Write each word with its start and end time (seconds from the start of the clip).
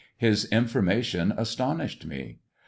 His 0.17 0.45
information 0.45 1.31
astonished 1.37 2.07
me. 2.07 2.39